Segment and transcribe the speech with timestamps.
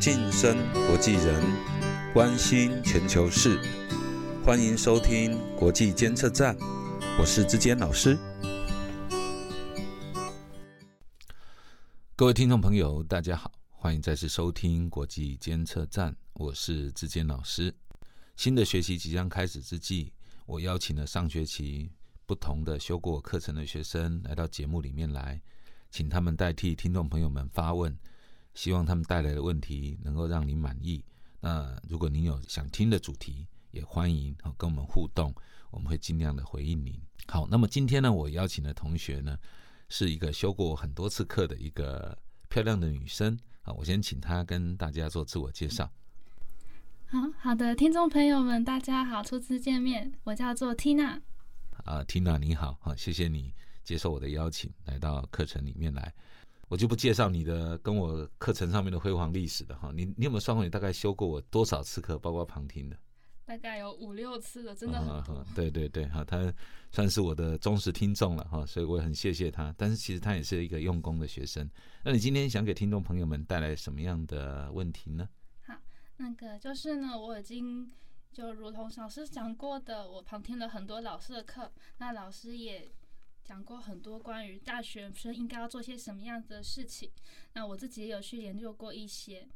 [0.00, 0.56] 晋升
[0.86, 1.44] 国际人，
[2.14, 3.60] 关心全球事，
[4.42, 6.56] 欢迎收听国际监测站，
[7.18, 8.18] 我是志坚老师。
[12.16, 17.74] 各位听众朋友，大家好，欢迎再次收听国际监测站，我是志坚老师。
[18.36, 20.14] 新的学期即将开始之际，
[20.46, 21.90] 我邀请了上学期
[22.24, 25.42] 不同的修过课程的学生来到节目里面来，
[25.90, 27.94] 请他们代替听众朋友们发问。
[28.60, 31.02] 希望他们带来的问题能够让您满意。
[31.40, 35.34] 那如果您有想听的主题，也欢迎跟我们互动，
[35.70, 36.94] 我们会尽量的回应您。
[37.26, 39.34] 好，那么今天呢，我邀请的同学呢，
[39.88, 42.14] 是一个修过很多次课的一个
[42.50, 43.72] 漂亮的女生啊。
[43.72, 45.90] 我先请她跟大家做自我介绍。
[47.06, 51.22] 好好的，听众朋友们，大家好，初次见面，我叫做 Tina。
[51.86, 56.12] 啊，Tina 你好，好，谢谢你接受我的邀请，来到课程里面来。
[56.70, 62.96] 我就不介绍你的跟我课程上面的辉煌历史了哈，你你有没有算过你大概修过我多少次课，包括旁听的？
[63.44, 65.44] 大概有五六次了，真的很多。
[65.52, 66.54] 对对对，哈，他
[66.92, 69.74] 算是我的忠实听众了哈，所以我也很谢谢他。
[69.76, 71.68] 但是其实他也是一个用功的学生。
[72.04, 75.28] 那你今天想给听众朋友们带来什么样的问题呢？
[75.66, 75.74] 好，
[76.18, 77.90] 那个就是呢，我已经
[78.32, 82.88] 就如同老师讲过的，我旁听了很多老师的课，那老师也。
[83.50, 87.10] 讲过很多关于大学生应该要做些什么样子的事情，
[87.54, 89.48] 那我自己也有去研究过一些。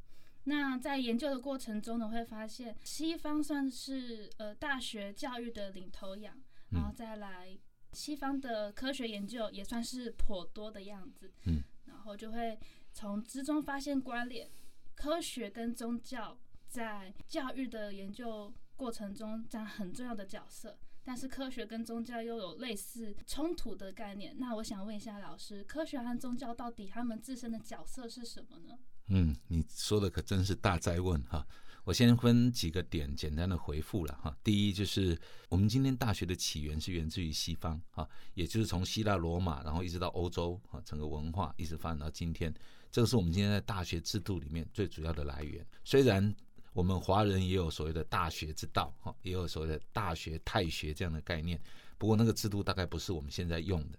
[0.46, 6.36] 那在研究的过程中呢，会发现西方算是呃大学教育的领头羊，
[6.72, 7.56] 然后再来
[7.92, 11.32] 西方的科学研究也算是颇多的样子。
[11.44, 12.58] 嗯，然后就会
[12.92, 14.50] 从之中发现关联，
[14.96, 20.76] 科学跟宗教在教育的研究过程中占很重要的角色。
[21.04, 28.78] 但是科学跟宗教又有类似冲突的概念，那我想问一下老师，科学和宗教到底他们自身的角色是什么呢？
[29.08, 31.46] 嗯，你说的可真是大灾问哈。
[31.84, 34.34] 我先分几个点简单的回复了哈。
[34.42, 42.50] 第一就是我们今天大学的起源是源自于西方哈，也就是从希腊罗马，然后一直到欧洲哈，整个文化一直发展到今天，
[42.90, 45.62] 这个是我们今天在大学制度里面最主要的来源。
[45.84, 46.34] 虽然
[46.74, 51.58] 我们华人也有所谓的大学之道，哈，也有所谓的大学太学这样的概念。
[51.96, 53.98] 不过那个制度大概不是我们现在用的。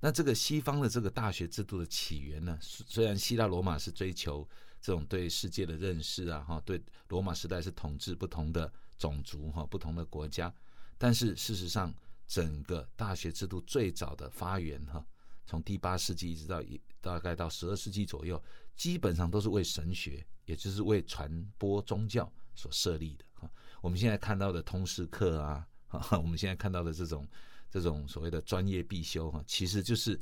[0.00, 2.56] 那这个西方的这个大学制度的起源呢？
[2.60, 4.48] 虽然希腊罗马是追求
[4.80, 10.52] 这种对世界的认识啊，哈，对罗马时代是统治不同的种族哈，不同的国家，
[10.96, 11.92] 但是事实上，
[12.28, 15.04] 整个大学制度最早的发源哈，
[15.44, 18.42] 从第八世纪一直到一大概到十二世纪左右，
[18.76, 20.24] 基本上都是为神学。
[20.44, 23.50] 也就是为传播宗教所设立的哈，
[23.80, 25.64] 我们现在看到的通识课啊，
[26.10, 27.26] 我们现在看到的这种
[27.70, 30.20] 这种所谓的专业必修哈，其实就是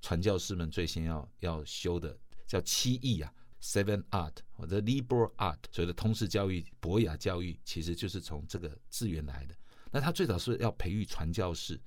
[0.00, 3.32] 传教士们最先要要修的，叫七艺啊
[3.62, 9.54] ，seven art 或者 liberal art，所谓的通识教育、博雅教育，其实就是从这个资源来的。
[9.92, 11.80] 那他最早是要培育传教士。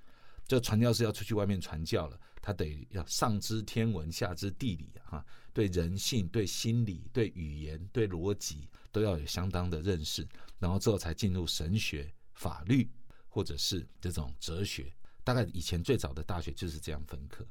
[0.47, 10.27] 这传教士要出去外面传教了，他得要上知天文，下知地理啊，对人性、对心理、对语言、对逻辑都要有相当的认识，
[10.59, 12.87] 然后之后才进入神学、法律
[13.27, 14.93] 或者是这种哲学。
[15.23, 17.43] 大概以前最早的大学就是这样分科，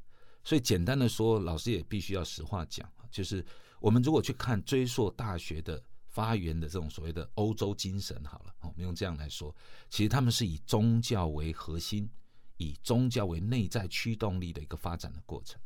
[0.44, 3.44] 所以简单的说，老师也必须要实话讲就是
[3.80, 9.52] 我们如果去看追溯大学的发源的这种所谓的欧洲精神，好了，我们用这样来说，
[9.90, 12.08] 其实他们是以宗教为核心。
[12.56, 15.60] 以宗教为内在驱动力的一个发展的过程，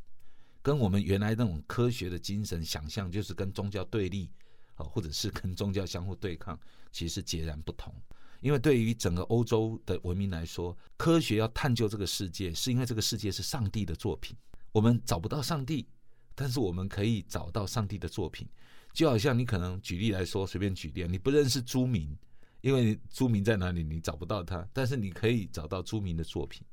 [0.61, 4.29] 跟我们原来那种科学的精神想象，就是跟宗教对立
[4.75, 6.59] 啊，或者是跟宗教相互对抗，
[6.91, 7.93] 其实截然不同。
[8.41, 14.35] 因为对于整个欧洲的文明来说，科学要探究这个世界，是因为这个世界是上帝的作品。
[14.71, 15.85] 我们找不到上帝，
[16.33, 18.47] 但是我们可以找到上帝的作品。
[18.93, 22.17] 就好像你可能举例来说，随便举例，你不认识朱明，
[22.61, 26.65] 因为朱明在哪里，你找不到他，但是你可以找到朱明的作品。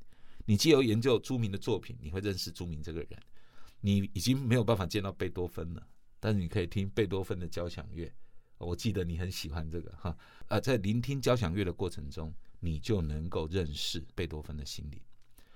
[0.49, 3.21] 你既有研究朱明的作品，你会认识朱明这个人。
[3.81, 5.87] 你已经没有办法见到贝多芬了，
[6.21, 8.09] 但是你可以听贝多芬的交响乐。
[8.57, 10.17] 我记得你很喜欢这个哈。
[10.47, 15.01] 呃，在聆听交响乐的过程中，你就能够认识贝多芬的心理。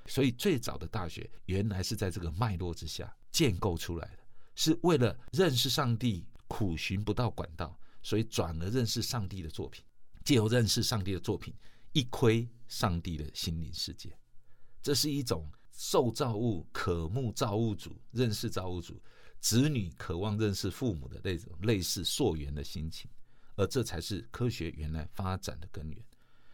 [0.08, 4.20] 所以最早的大学原来是在这个脉络之下建构出来的，
[4.56, 9.86] 是为了认识上帝，苦寻不到管道，所以转而认识上帝的作品，
[10.26, 11.54] 借由认识上帝的作品，
[11.94, 14.14] 一窥上帝的心灵世界。
[14.82, 19.02] 这是一种受造物渴慕造物主、认识造物主，
[19.40, 23.10] 子女渴望认识父母的那种类似溯源的心情，
[23.56, 26.04] 而这才是科学原来发展的根源。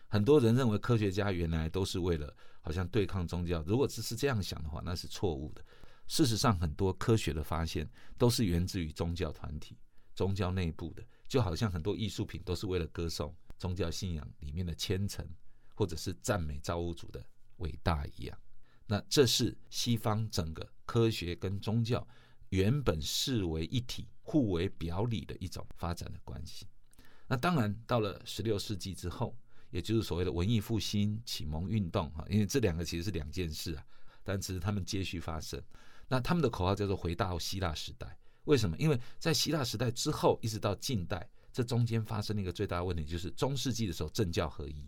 [0.08, 5.64] 很多人认为科学家原来都是为了好像对抗宗教，如果只是这样想的话，那是错误的。
[6.08, 9.78] 事实上，很多科学的发现都是源自于宗教团体、
[10.16, 15.28] 宗教内部的就好像很多艺术品都是为了歌颂宗教信仰里面的虔诚，
[15.76, 17.22] 或者是赞美造物主的
[17.58, 18.38] 伟大一样。
[18.86, 22.08] 那这是西方整个科学跟宗教
[22.50, 26.66] 原本视为一体、互为表里的一种发展的关系。
[27.28, 29.38] 那当然，到了十六世纪之后，
[29.70, 33.84] 也就是所谓的文艺复兴、启蒙运动哈，因为这两个其实是两件事啊，
[34.24, 35.62] 但只是他们接续发生。
[36.08, 38.18] 那他们的口号叫做“回到希腊时代”。
[38.46, 38.78] 为什么？
[38.78, 44.88] 因为在希腊时代之后，一直到近代，这中间发生了一个最大的问题，就是中世纪的时候政教合一，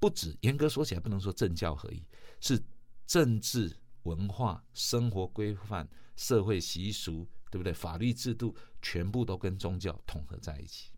[0.00, 2.02] 不止严格说起来不能说政教合一，
[2.40, 2.62] 是
[3.06, 7.72] 政治、文化、生活规范、社会习俗，对不对？
[7.72, 10.90] 法律制度全部都跟宗教统合在一起。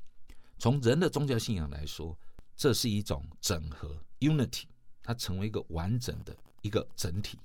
[0.58, 2.18] 从人的宗教信仰来说，
[2.54, 4.64] 这是一种整合 （unity），
[5.02, 7.38] 它成为一个完整的一个整体。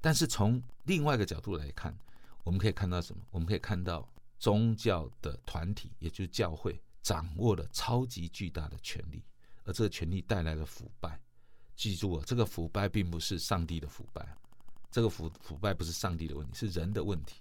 [0.00, 1.94] 但是从另外一个角度来看，
[2.42, 3.22] 我们可以看到什么？
[3.30, 4.08] 我们可以看到
[4.38, 9.22] 宗教的团体，也就是教会，掌握了超级巨大的权力，
[9.64, 11.20] 而这个权力带来了腐败。
[11.74, 14.26] 记住啊，这个腐败并不是上帝的腐败，
[14.90, 17.40] 这个腐腐败不是上帝的问题，是人的问题。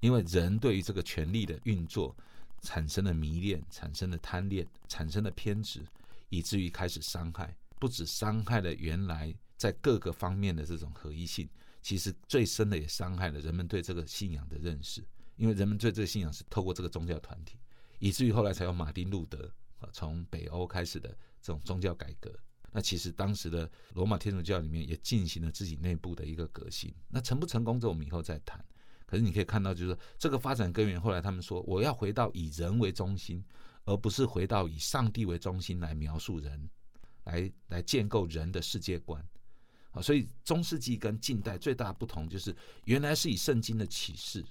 [0.00, 2.14] 因为人对于这个权力的运作
[2.60, 5.80] 产生了迷恋，产生了贪恋，产生了偏执，
[6.28, 11.48] 以至于开始伤害，不止伤害了原来在各个方面的这种合一性。
[11.80, 15.02] 其实最深的也伤害了人们对这个信仰的认识，
[15.36, 17.58] 因为人们对这个信仰是透过这个宗教团体，
[18.00, 22.32] 以至于后来才有马丁路德啊，从北欧开始的这种宗教改革。
[22.70, 26.94] 那其实当时的罗马天主教里面也进行了自己内部的一个革新。
[27.08, 28.62] 那成不成功，这我们以后再谈。
[29.06, 33.42] 可是你可以看到，就是这个发展根源，后来他们说我要回到以人为中心，
[33.86, 36.68] 而不是回到以上帝为中心来描述人，
[37.24, 39.26] 来来建构人的世界观。
[39.92, 42.54] 啊，所以中世纪跟近代最大的不同就是，
[42.84, 44.44] 原来是以圣经的启示，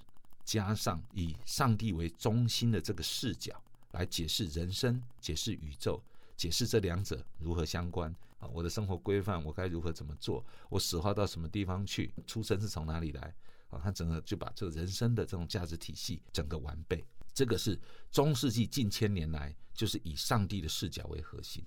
[0.43, 3.61] 加上以上帝为中心的这个视角
[3.91, 6.01] 来解释人生、解释宇宙、
[6.37, 8.47] 解释这两者如何相关啊。
[8.47, 10.45] 我的生活规范，我该如何怎么做？
[10.69, 12.13] 我死化到什么地方去？
[12.25, 13.35] 出生是从哪里来？
[13.69, 17.03] 啊，他整个就把这个人生的这种价值体系整个完备。
[17.33, 17.77] 这个是
[18.09, 21.65] 中世纪近千年来就是以上帝的视角为核心。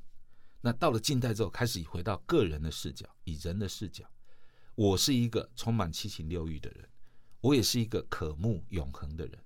[0.62, 4.04] 那到了近代之后，开始以回到个人的视角，以人的视角。
[4.74, 6.88] 我是一个充满七情六欲的人，
[7.40, 9.38] 我也是一个渴慕永恒的人，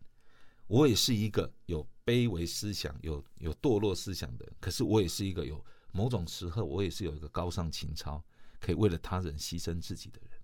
[0.66, 4.52] 我也是一个有卑微思想、有有堕落思想的。
[4.60, 8.22] 可是我也是一个有某种时候，我也是有一个高尚情操，
[8.60, 10.40] 可以为了他人牺牲自己的人。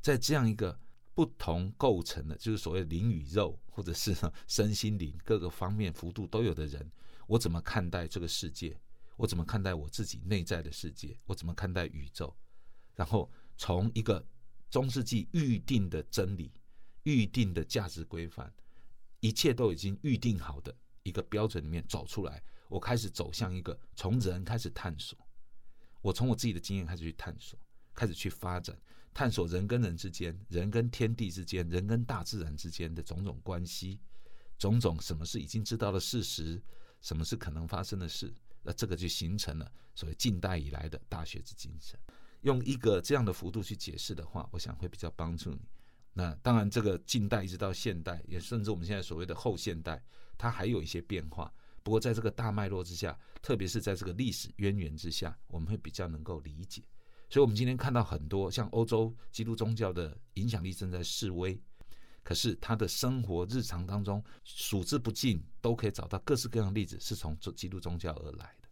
[0.00, 0.80] 在这样一个
[1.14, 4.14] 不同构成的，就是所谓灵与肉，或者是
[4.46, 6.90] 身心灵各个方面幅度都有的人，
[7.26, 8.80] 我怎么看待这个世界？
[9.16, 11.18] 我怎么看待我自己内在的世界？
[11.26, 12.34] 我怎么看待宇宙？
[12.94, 14.26] 然后从一个
[14.70, 16.52] 中世纪预定的真理、
[17.04, 18.52] 预定的价值规范，
[19.20, 25.18] 一切都已经预定好的一个标准里面走出来，我开始走向一个从人开始探索。
[26.00, 27.58] 我从我自己的经验开始去探索，
[27.94, 28.76] 开始去发展，
[29.14, 34.00] 探索人跟人之间、人跟天地之间、人跟大自然之间的种种关系，
[34.58, 36.60] 种种什么是已经知道的事实，
[37.00, 38.32] 什么是可能发生的事。
[38.62, 41.98] 那这个就形成了所谓近代以来的大学之精神。
[42.42, 45.60] 用一个这样的幅度去解释的话，我想会比较帮助你。
[46.12, 50.04] 那当然，这个近代一直到现代，也甚至我们现在所谓的后现代，
[50.36, 51.52] 它还有一些变化。
[51.82, 56.82] 不过在这个大脉络之下，特别是在这个历史渊源之下，我们会比较能够理解。
[57.28, 61.60] 所以，我们今天看到很多像欧洲基督宗教的影响力正在示威。
[62.22, 68.68] 可是他的生活日常当中数之不尽，都可以找到各式各样的例子，是从基督宗教而来的。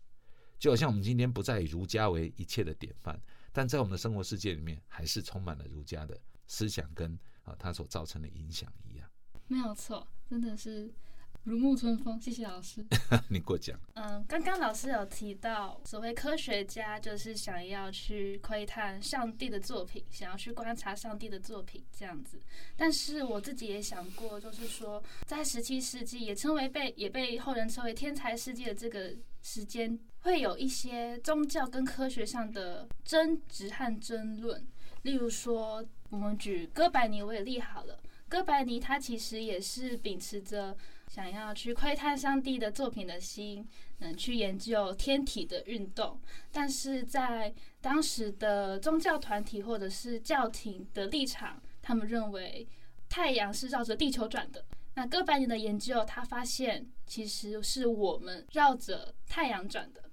[0.57, 9.11] 就好像我们今天不再以儒家为一切的典范，但在我们的生活世界里面，还是充满了儒家的思想跟啊他所造成的影响一样。
[9.49, 10.95] 没有错，真的是。
[11.45, 12.85] 如沐春风，谢谢老师。
[13.29, 13.79] 你过奖。
[13.95, 22.39] 嗯，刚刚老师有提到，所谓科学家就是想要去窥探上帝的作品，想要去观察上帝的作品这样子。
[22.77, 34.63] 但是我自己也想过，就是说，在十七世纪，也称为被也被后人称为天才世纪的这个时间，会有一些宗教跟科学上的争执和争论。
[35.03, 40.77] 例如说，我们举哥白尼为例好了，哥白尼他其实也是秉持着。
[41.11, 43.67] 想要去窥探上帝的作品的心，
[43.99, 46.17] 嗯，去研究天体的运动，
[46.53, 52.65] 但是在当时的宗教团体或者是教廷的立场，他们认为
[53.09, 54.65] 太阳是绕着地球转的。
[54.95, 60.05] 那哥白尼的研究，他发现其实是我们绕着太阳转的。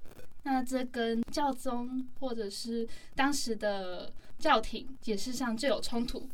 [0.42, 6.27] 那这跟教宗或者是当时的教廷解释上就有冲突。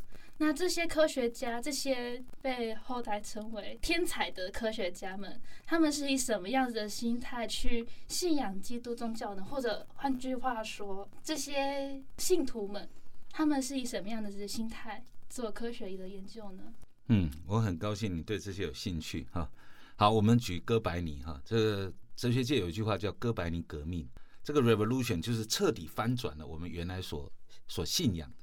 [0.46, 9.44] 那这些科学家，这些被后代称为天才的科学家们，他们是以什么样子的心态去信仰基督宗教呢？
[9.46, 12.90] 或者换句话说，这些信徒们，
[13.30, 16.74] 他们是以什么样的这些心态做科学的研究呢？
[17.08, 19.50] 嗯，我很高兴你对这些有兴趣哈。
[19.96, 24.06] 好，我们举哥白尼哈，这个哲学界有一句话叫哥白尼革命，
[24.44, 27.32] 这个 revolution 就是彻底翻转了我们原来所
[27.66, 28.43] 所信仰的。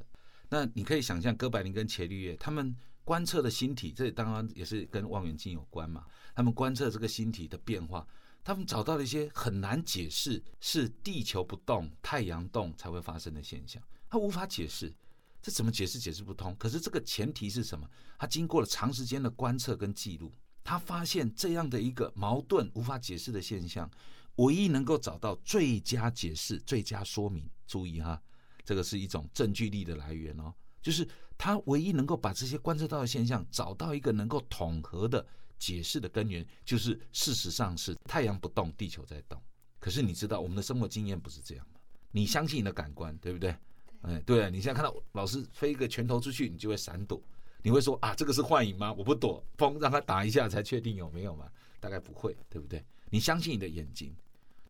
[0.52, 6.04] 那你可以想象，哥白尼跟伽利略他们观测的星体，这当然也是跟望远镜有关嘛。
[6.34, 8.06] 他们观测这个星体的变化，
[8.42, 14.92] 他们找到了一些很难解释是地球不动、太阳动才会发生的现象，他无法解释，
[15.40, 16.54] 这怎么解释解释不通。
[16.56, 17.88] 可是这个前提是什么？
[18.18, 20.32] 他经过了长时间的观测跟记录，
[20.64, 23.88] 他发现这样的一个矛盾无法解释的现象，
[24.36, 27.48] 唯一能够找到最佳解释、最佳说明。
[27.68, 28.20] 注意哈。
[28.64, 30.52] 这个是一种证据力的来源哦，
[30.82, 35.26] 就是他唯一能够把这些观测到的现象找到一个能够统合的
[35.58, 39.40] 解释的根源，就是事实上是太阳不动，地球在动。
[39.78, 43.54] 可是你知道我们的生活经验不是这样的，你相信你的感官，对不对？
[44.02, 47.22] 哎，对啊，你现在看到老师飞一个拳头出去，你就会闪躲，
[47.62, 48.92] 你会说啊，这个是幻影吗？
[48.92, 51.50] 我不躲，砰，让他打一下才确定有没有嘛？
[51.78, 52.84] 大概不会，对不对？
[53.10, 54.14] 你相信你的眼睛，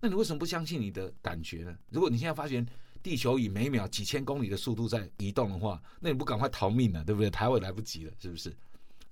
[0.00, 1.76] 那你为什么不相信你的感觉呢？
[1.90, 2.66] 如果你现在发现。
[3.02, 7.30] 地球以每秒几千公里的速度在移动的话，那你不赶快逃命了，对不对？
[7.30, 8.54] 逃也来不及了，是不是？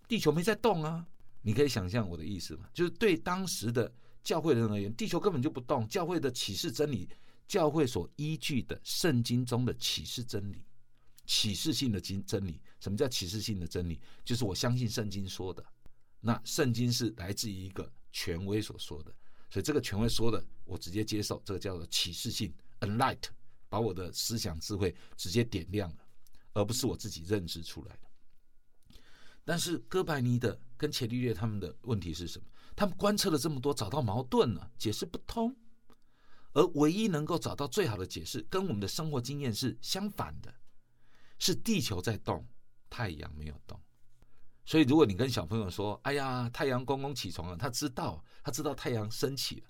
[0.06, 1.06] 地球没在动啊！
[1.42, 2.68] 你可以想象我的意思吗？
[2.74, 3.90] 就是对当时的
[4.22, 5.86] 教会人而言，地球根本就不动。
[5.88, 7.08] 教会的启示真理，
[7.46, 10.64] 教会所依据的圣经中的启示真理，
[11.24, 12.60] 启示性的经真理。
[12.80, 14.00] 什么叫启示性的真理？
[14.24, 15.64] 就是我相信圣经说的。
[16.20, 19.14] 那圣经是来自于一个权威所说的，
[19.48, 21.40] 所以这个权威说的，我直接接受。
[21.44, 23.18] 这个叫做启示性 （enlight）。
[23.68, 26.02] 把我的思想智慧直接点亮了，
[26.52, 29.00] 而不是我自己认知出来的。
[29.44, 32.46] 但是哥白尼的跟伽利略他们的问题是什么？
[32.76, 35.56] 他们观测了这么多，找到矛盾了，解释不通。
[36.52, 40.54] 而唯一能够找到最好的解释，跟我们的生活经验是相反的，
[41.38, 42.46] 是地球在动，
[42.88, 43.78] 太阳没有动。
[44.64, 49.66] 所以如果你跟小朋友说：“哎呀，太阳公公起床了。”他知道，他知道太阳升起了，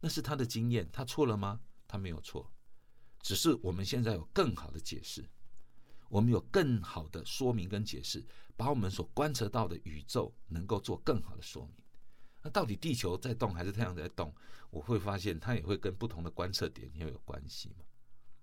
[0.00, 1.60] 那是他的经验，他错了吗？
[1.88, 2.50] 他没有错。
[3.26, 5.28] 只是我们现在有更好的解释，
[6.08, 8.24] 我们有更好的说明跟解释，
[8.56, 11.84] 把我们所观测到的宇宙能够做更好的说明。
[12.40, 14.32] 那到底地球在动还是太阳在动？
[14.70, 17.84] 我会发现它也会跟不同的观测点也有关系嘛。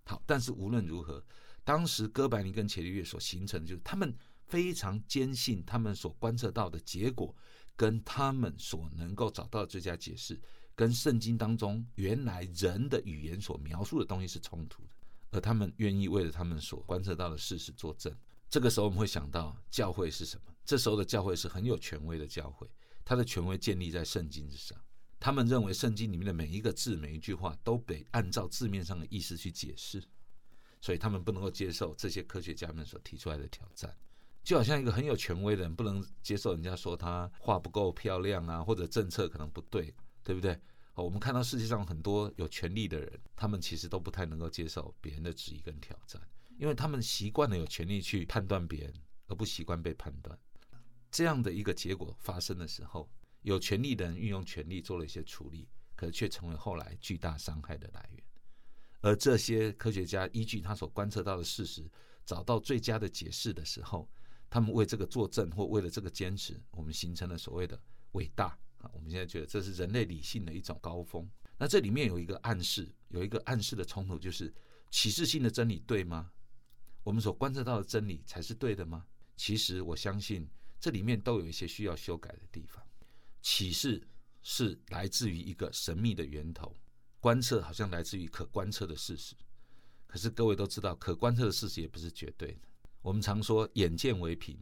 [0.03, 1.25] 好，但是无论如何，
[1.63, 4.13] 当时哥白尼跟伽利略所形成的，就是他们
[4.47, 7.33] 非常坚信他们所观测到的结果
[7.77, 10.37] 跟他们所能够找到的最佳解释。
[10.75, 14.89] 跟圣经当中原来人的语言所描述的东西是冲突的，
[15.31, 18.15] 而他们愿意为了他们所观测到的事实作证。
[18.49, 20.53] 这个时候我们会想到教会是什么？
[20.65, 22.67] 这时候的教会是很有权威的教会，
[23.03, 24.77] 它的权威建立在圣经之上。
[25.19, 30.03] 他们认为圣经里面的每一个字、每一句话都得按照字面上的意思去解释，
[30.81, 33.95] 所以他们不能够接受这些科学家们所提出来的挑战。
[34.43, 39.93] 就好像一个很有权威的人不能接受人家说他画不够漂亮啊，或者政策可能不对。
[40.23, 40.59] 对不对？
[40.95, 46.21] 哦，我们看到世界上很多有权利的人，他们其实都不太能够接受别人的质疑跟挑战，
[46.57, 48.93] 因为他们习惯了有权利去判断别人，
[49.27, 50.37] 而不习惯被判断。
[51.09, 53.09] 这样的一个结果发生的时候，
[53.41, 58.23] 有权利的人运用权力做了一些处理，可是却成为后来巨大伤害的来源。
[59.01, 61.89] 而这些科学家依据他所观测到的事实，
[62.23, 64.07] 找到最佳的解释的时候，
[64.47, 68.57] 他们为这个作证或为了这个坚持，我们形成了所谓的伟大。
[68.93, 71.29] 我们现在觉得这是人类理性的一种高峰。
[71.57, 74.53] 那这里面有一个暗示，有一个暗示的冲突，就是
[74.89, 76.31] 启示性的真理对吗？
[77.03, 79.05] 我们所观测到的真理才是对的吗？
[79.35, 80.49] 其实我相信
[80.79, 82.83] 这里面都有一些需要修改的地方。
[83.41, 84.07] 启示
[84.41, 86.75] 是来自于一个神秘的源头，
[87.19, 89.35] 观测好像来自于可观测的事实。
[90.07, 92.67] 可是各位都知道，可观测的事实也不是绝对的。
[93.01, 94.57] 我们常说眼见为凭，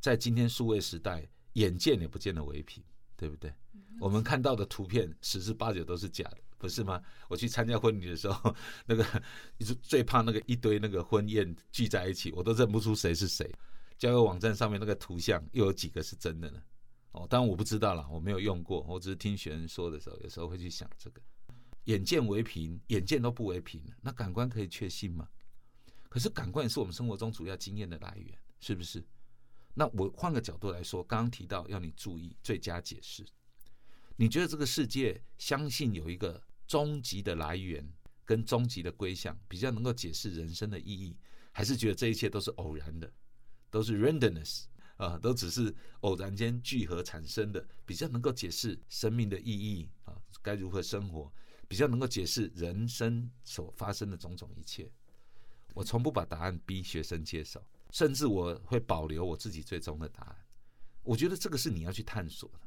[0.00, 2.82] 在今天数位时代，眼见也不见得为凭。
[3.22, 3.54] 对不对？
[4.00, 7.00] 我们看到的图片十之八九都是假的，不是吗？
[7.28, 8.52] 我去参加婚礼的时候，
[8.84, 9.04] 那个
[9.60, 13.48] 是最怕那个一堆那个婚宴聚在一起，我都认不出谁是谁。
[13.96, 16.60] 交友网站上面那个图像又有几个是真的呢？
[17.12, 21.22] 哦，当然我不知道啦，我没有用过，我只是听学生说的时候，有时候会去想这个。
[21.84, 25.28] 眼见为凭，眼见都不为凭，那感官可以确信吗？
[26.08, 29.04] 可是感官也是我们生活中主要经验的来源，是不是？
[29.74, 33.26] 那我换个角度来说，刚刚提到要你注意最佳解释。
[34.16, 37.86] 你觉得这个世界相信有一个终极的来源
[38.24, 41.16] 跟终极的归向，比较能够解释人生的意义，
[41.50, 43.10] 还是觉得这一切都是偶然的？
[43.70, 44.64] 都是 randomness
[44.98, 51.32] 啊，都只是偶然间聚合产生的，比较能够解释生命的意义啊，该如何生活，
[51.66, 54.92] 比较能够解释人生所发生的种种一切。
[55.72, 60.36] 我从不把答案逼学生接受，甚至我会保留我自己最终的答案。
[61.04, 62.66] 我觉得这个是你要去探索的。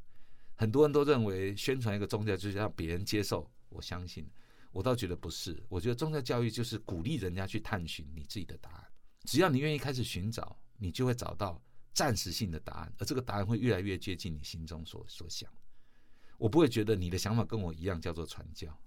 [0.55, 4.25] 很多人都认为宣传一个宗教就是让别人接受，我相信，
[4.71, 5.61] 我倒觉得不是。
[5.67, 8.85] 我觉得宗教教育就是鼓励人家去探寻你自己的答案。
[9.23, 15.51] 只要你愿意开始寻找，你就会找到暂时性的答案，而这个答案会越来越接近你心中所所想。
[16.37, 18.77] 我不会觉得你的想法跟我一样叫做传教，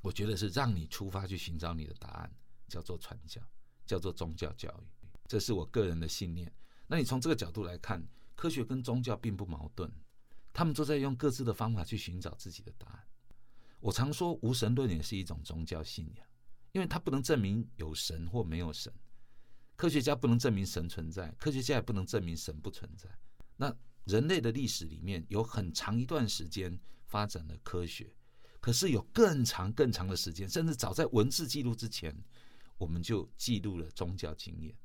[0.00, 2.32] 我觉得是让你出发去寻找你的答案，
[2.66, 3.42] 叫做传教，
[3.84, 5.01] 叫做宗教教育。
[5.32, 6.52] 这是我个人的信念。
[6.86, 9.90] 那你从这个角度来看，科学跟宗教并不矛盾，
[10.52, 13.02] 他们都在用各自的方法去寻找自己的答案。
[13.80, 16.26] 我常说无神论也是一种宗教信仰，
[16.72, 18.92] 因为它不能证明有神或没有神。
[19.74, 23.08] 科学家不能证明神存在，科学家也不能证明神不存在。
[23.56, 23.74] 那
[24.04, 28.14] 人类的历史里面有很长一段时间发展了科学，
[28.60, 32.14] 可是有更长更长的时间，甚至早在文字记录之前，
[32.76, 34.76] 我们就记录了宗教经验。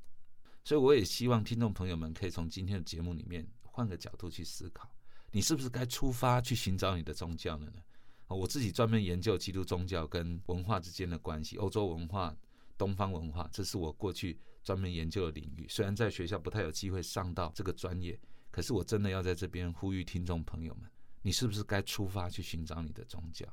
[0.68, 4.86] 所以我也希望听众朋友们可以从今天的节目里面换个角度去思考，
[5.30, 7.82] 你是不是该出发去寻找你的宗教了呢？
[8.26, 12.36] 我自己专门研究基督宗教跟文化之间的关系，欧洲文化、
[12.76, 14.38] 东方文化，这是我过去。
[14.62, 18.20] 专门研究的领域，虽然在学校不太有机会上到这个专业，
[18.50, 20.90] 可是我真的要在这边呼吁听众朋友们：，
[21.22, 23.46] 你是不是该出发去寻找你的宗教，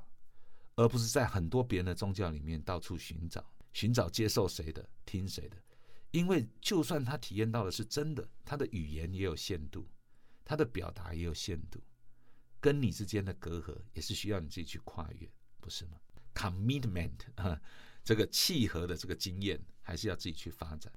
[0.75, 3.41] 而不是在很多别人的宗教里面到处寻找，
[3.71, 5.55] 寻找接受谁的、听谁的？
[6.15, 9.85] 因为就算他体验到的是真的，他的语言也有限度，
[10.45, 11.77] 他的表达也有限度，
[12.61, 15.29] 跟你之间的隔阂也是需要你自己去跨越，
[15.59, 15.99] 不是吗
[16.33, 17.61] ？Commitment 啊，
[18.01, 20.89] 这个契合的这个经验，还是要自己去发展。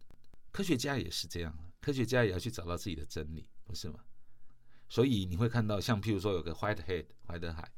[0.53, 3.99] 科学家也是这样，科学家也要去找到自己的真理，不是吗？
[4.89, 7.69] 所以你会看到，像譬如说有个 Whitehead 怀德海，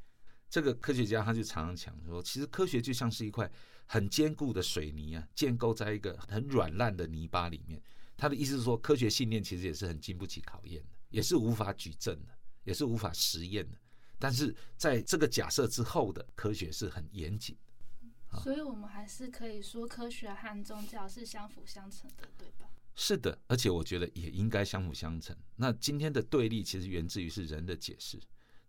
[0.51, 3.49] 这个科学家他就常常讲说，其实科学就像是一块
[3.85, 7.81] 很坚固的水泥啊，建构在一个很软烂的泥巴里面。
[8.17, 12.33] 他的意思是说，科学信念其实也是很经不起考验的，也是无法举证的，
[12.65, 13.77] 也是无法实验的。
[14.19, 18.37] 但是在这个假设之后的科学是很严谨的。
[18.43, 22.69] 所以，我们还是可以说，科学和宗教是相辅相成的，对吧？
[22.93, 25.33] 是的，而且我觉得也应该相辅相成。
[25.55, 28.19] 那今天的对立，其实源自于是人的解释，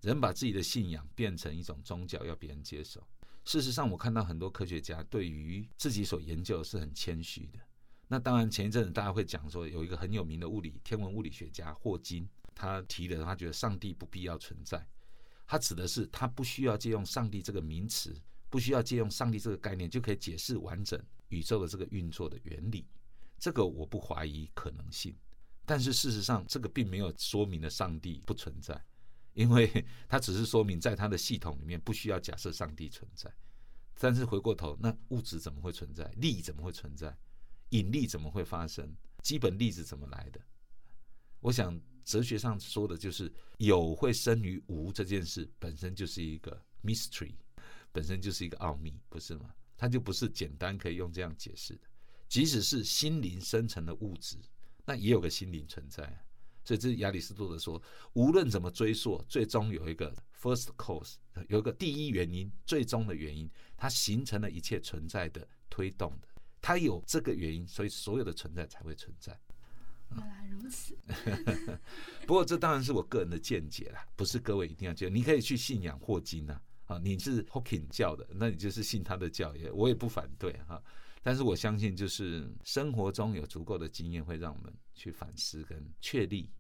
[0.03, 3.03] 人把自己的信仰变成一种宗教，要别人接受。
[3.45, 7.59] 事实上，我看到很多科学家对于自己所研究是很谦虚的。
[8.07, 14.87] 那当然，前一阵子大家会讲说，有一个很有名的物理天文物理学家霍金，他提的，他觉得上帝不必要存在，
[15.47, 18.15] 他指的是他不需要借用上帝这个名词。
[18.51, 22.87] 不需要借用上帝这个概念就可以解释完整宇宙的这个运作的原理，
[23.39, 25.17] 这个我不怀疑可能性。
[25.65, 28.79] 但是事实上，这个并没有说明了上帝不存在，
[29.35, 33.33] 因为 它只是说明在它的系统里面不需要假设上帝存在。
[33.99, 36.05] 但是回过头，那物质怎么会存在？
[36.17, 37.17] 力怎么会存在？
[37.71, 38.93] 引力怎么会发生？
[39.23, 40.41] 基本粒子怎么来的？
[41.41, 47.35] 我想哲学上说的就是有会生于无这件事本身就是一个 mystery。
[47.93, 49.55] 本身就是一个奥秘，不是吗？
[49.77, 51.83] 它就不是简单可以用这样解释的。
[52.27, 54.39] 即使是心灵生成的物质，
[54.87, 56.25] 那也有个心灵存在。
[56.65, 57.81] 所以这是亚里士多德说，
[58.13, 61.15] 无论怎么追溯，最终有一个 first cause，
[61.49, 66.29] 有一个第一原因，最终的原因，它形成了一切存在的推动的。
[66.61, 69.39] 它有这个原因，所以所有的存在才会存在。
[70.11, 70.97] 原来如此。
[72.27, 75.09] 不过这当然是我个人的见解啦，不是各位一定要接。
[75.09, 76.61] 你可以去信仰霍金啊。
[76.87, 80.83] 啊，你是 Hawking 教的，那你就是信他的教也，我也不反对哈。
[81.23, 86.51] 但是我相信，就是生活中有足够的经验，会让我们去反思跟确立。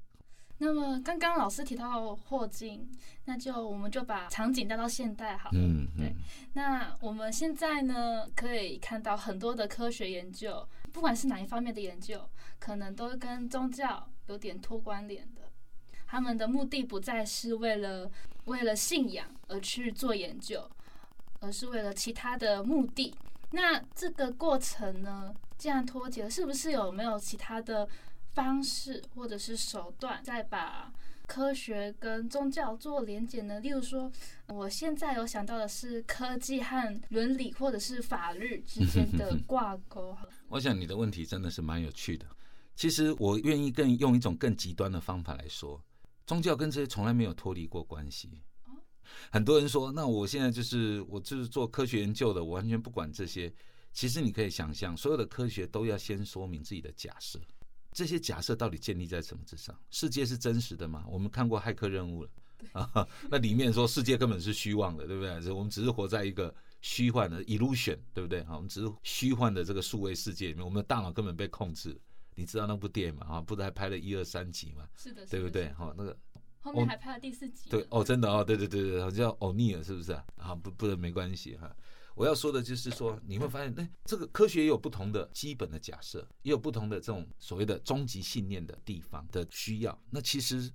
[0.58, 2.88] 那么刚刚老师提到霍金，
[3.24, 5.58] 那就我们就把场景带到现代好了。
[5.58, 6.14] 嗯，对。
[6.52, 12.24] 那我们现在呢，可以看到很多的科学研究，不管是哪一方面的研究，
[12.60, 15.42] 可能都跟宗教有点脱关联的。
[16.06, 18.08] 他们的目的不再是为了
[18.44, 20.70] 为了信仰而去做研究，
[21.40, 23.12] 而是为了其他的目的。
[23.52, 27.88] 那这个过程呢，既然脱节了，是不是有没有其他的
[28.34, 30.92] 方式或者是手段，再把
[31.26, 33.60] 科学跟宗教做连结呢？
[33.60, 34.10] 例如说，
[34.48, 40.16] 我现在有想到的是科技和伦理或者是法律之间的 挂钩。
[40.48, 42.26] 我想你的问题真的是蛮有趣的。
[42.74, 45.80] 其实我愿意更用一种更极端的方法来说。
[46.26, 48.40] 宗教跟这些从来没有脱离过关系。
[49.30, 53.52] 很多人说，那我现在就是我就是做科学研究的，我完全不管这些。
[53.92, 57.38] 其实你可以想象，所有的科学都要先说明自己的假设。
[57.92, 59.78] 这些假设到底建立在什么之上？
[59.90, 61.04] 世界是真实的吗？
[61.06, 62.30] 我们看过《骇客任务》了
[62.72, 65.52] 啊，那里面说世界根本是虚妄的，对不对？
[65.52, 68.42] 我们只是活在一个虚幻的 illusion，对不对？
[68.44, 71.94] 好，我们只是虚幻的这个数位世界里面，我们的大脑根本被控制。
[72.34, 73.26] 你知道那部电影吗？
[73.28, 74.88] 啊，不是还拍了一二三集吗？
[74.96, 75.68] 是的，对不对？
[75.74, 76.16] 哈，那个
[76.62, 77.68] 后面还拍了第四集。
[77.68, 80.24] 对哦，真的哦，对对对对，叫欧尼尔，是不是啊？
[80.36, 81.74] 啊，不不，没关系哈。
[82.14, 89.98] 我要说的就是说，你会发现，哎，这个科学也有不同的基本的假设，也有不同的这种所谓的终极信念的地方的需要。
[90.10, 90.70] 那其实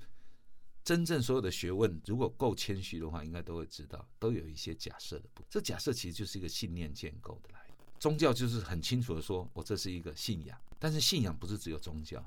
[0.84, 5.30] 真正所有的学问，如果够谦虚的话，应该都会知道，都有一些假设的。
[5.50, 7.60] 这假设其实就是一个信念建构的来。
[8.00, 12.24] 宗教就是很清楚的说，我这是一个信仰，但是信仰不是只有宗教。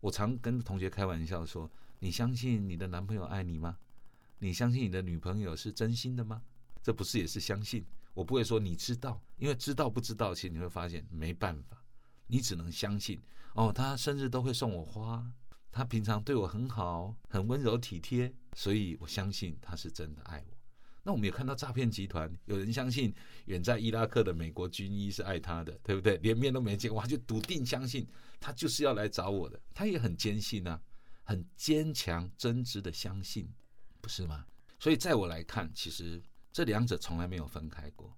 [0.00, 1.70] 我常跟同学开玩笑说，
[2.02, 3.76] 你相信你的男朋友爱你吗？
[4.38, 6.42] 你相信你的女朋友是真心的吗？
[6.82, 7.84] 这不是也是相信？
[8.14, 11.84] 我不会说你知道，因为知道不知道，其实你会发现没办法，
[12.26, 13.20] 你只能相信。
[13.52, 15.30] 哦，他生日都会送我花，
[15.70, 20.56] 他平常对我很好，很温柔体贴，所以我相信他是真的爱我。
[21.02, 26.16] 那我们也看到诈骗集团，有人相信远在伊拉克的美国军医是爱他的，对不对？
[26.18, 28.06] 连面都没见过，他就笃定相信
[28.38, 30.80] 他就是要来找我的，他也很坚信啊，
[31.30, 33.48] 很坚强真挚的相信，
[34.00, 34.44] 不是吗？
[34.80, 36.20] 所以在我来看，其实。
[36.52, 38.12] 这两者从来没有分开过，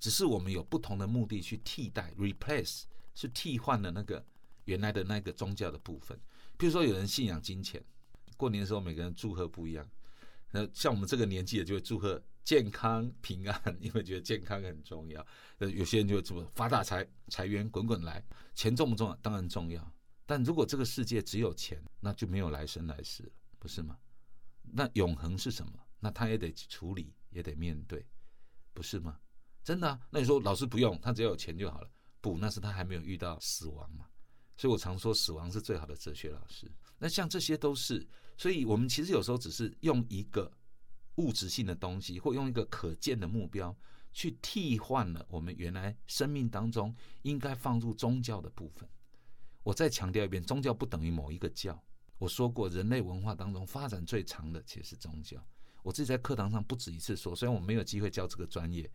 [0.00, 2.82] 只是我们有不同的目的去替代 （replace）
[3.14, 4.26] 是替换了那个
[4.64, 6.18] 原来的那个宗教的部分。
[6.58, 7.80] 比如说，有人信仰金钱，
[8.36, 9.88] 过年的时候每个人祝贺不一样。
[10.50, 15.24] 那像我们这个年纪的就会祝贺健康平安， 因为觉得健康很重要。
[15.58, 18.20] 呃，有些人就会祝发大财、财源滚滚来。
[18.52, 19.14] 钱重不重要？
[19.22, 19.92] 当然重要。
[20.26, 23.96] 但如果这个世界只有钱，那就没有来生来世了，不是吗？
[24.62, 25.72] 那永恒是什么？
[25.98, 27.14] 那他也得处理。
[27.30, 28.02] 也得面对，
[28.72, 29.20] 不是吗？
[29.62, 30.00] 真的？
[30.08, 31.90] 那你说老师不用，他只要有钱就好了？
[32.22, 34.06] 不，那是他还没有遇到死亡嘛。
[34.56, 36.66] 所以我常说，死亡是最好的哲学老师。
[36.98, 38.08] 那像这些都是，
[38.38, 40.50] 所以我们其实有时候只是用一个
[41.16, 43.76] 物质性的东西，或用一个可见的目标，
[44.14, 48.88] 去替换了我们原来生命当中应该放入宗教的部分。
[49.66, 51.76] 我再强调一遍，宗教不等于某一个教。
[52.18, 55.44] 我说过，人类文化当中发展最长的其实是宗教。
[55.82, 58.88] 我自己在课堂上不止一次说，虽然我没有机会教这个专业，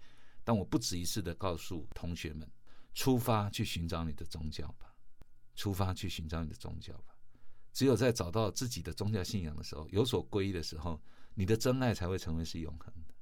[0.46, 2.50] 但我不止一次的告诉同学们：
[2.94, 4.96] 出发去寻找你的宗教吧，
[5.58, 7.18] 出发去寻找你的宗教吧。
[7.74, 11.02] 只有在找到自己的宗教信仰的时候，有所皈依的时候，
[11.34, 13.14] 你的真爱才会成为是永恒的，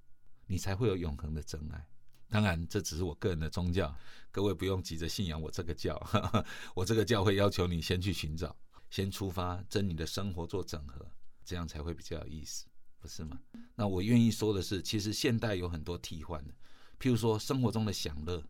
[0.45, 1.87] 你才会有永恒的真爱。
[2.29, 3.93] 当然，这只是我个人的宗教，
[4.31, 5.99] 各位不用急着信仰我这个教。
[6.75, 8.55] 我这个教会要求你先去寻找，
[8.89, 11.05] 先出发，跟你的生活做整合，
[11.43, 12.67] 这样才会比较有意思。
[12.99, 13.39] 不是吗？
[13.75, 16.53] 那我愿意说的是，其实现代有很多替换的，
[16.99, 18.43] 譬如说生活中的享乐、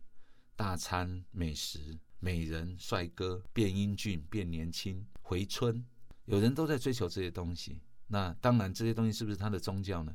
[0.56, 5.86] 大餐、美食、美人、帅哥、变英俊、变年轻、回春，
[6.26, 7.80] 有人都在追求这些东西。
[8.08, 10.14] 那当然，这些东西是不是他的宗教呢？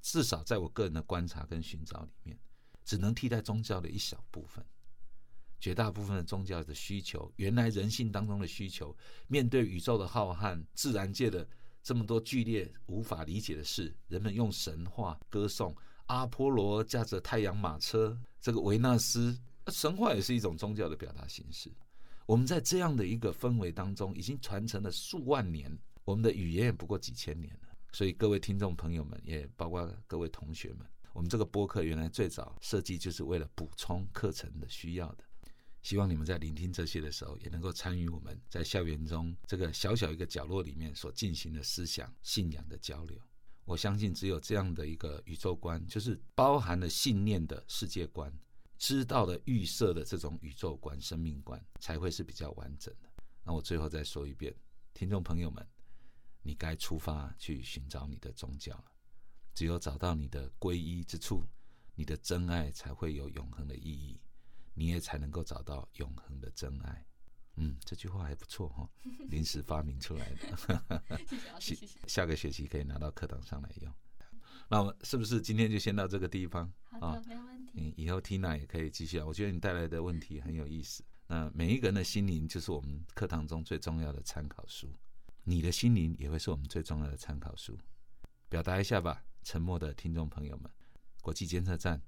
[0.00, 2.38] 至少在我个人的观察跟寻找里面，
[2.84, 4.64] 只能替代宗教的一小部分。
[5.60, 8.96] 绝大部分的宗教的需求，原来人性当中的需求，
[9.28, 11.46] 面对宇宙的浩瀚、自然界的。
[11.84, 15.74] 这么多剧烈无法理解的事，人们用神话歌颂
[16.06, 21.68] 阿波罗驾着太阳马车，这个维纳斯神话也是一种宗教的表达形式。
[22.24, 27.76] 我们在这样的一个氛围当中，已经传承了数万年，我们的语言也不过几千年了。
[27.90, 35.24] 所以各位听众朋友们，也包括各位同学们，我们这个播客原来最早设计就是为了补充课程的需要的。
[35.82, 43.18] 希望你们在聆听这些的时候，也能够参与我们在校园中这个小小一个角落里面所进行的思想信仰的交流。
[43.64, 48.32] 我相信，只有这样的一个宇宙观，就是包含了信念的世界观、
[48.78, 53.08] 知道的预设的这种宇宙观、生命观，才会是比较完整的。
[53.44, 54.54] 那我最后再说一遍，
[54.94, 55.66] 听众朋友们，
[56.42, 58.91] 你该出发去寻找你的宗教了。
[59.54, 61.44] 只有找到你的皈依之处，
[61.94, 64.20] 你的真爱才会有永恒的意义。
[64.74, 67.06] 你也才能够找到永恒的真爱。
[67.56, 68.88] 嗯，这句话还不错哈，
[69.28, 71.02] 临时发明出来的。
[71.60, 73.92] 谢谢，下个学期可以拿到课堂上来用。
[74.70, 76.72] 那我们是不是今天就先到这个地方？
[76.84, 77.72] 好的，没问题。
[77.74, 79.26] 嗯，以后 Tina 也可以继续啊。
[79.26, 81.04] 我觉得你带来的问题很有意思。
[81.26, 84.88] 那每一个人的心灵就是我们课堂中最重要的参考书，
[85.44, 87.78] 你的心灵也会是我们最重要的参考书。
[88.48, 90.70] 表达一下吧，沉默的听众朋友们
[91.20, 92.02] 国际监测站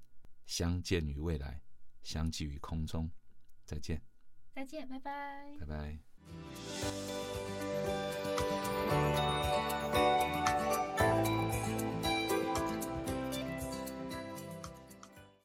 [0.45, 1.61] 相见于未来
[2.03, 3.09] 相聚于空中
[3.65, 4.01] 再见
[4.53, 5.57] 再见拜拜。
[5.59, 5.99] 拜拜。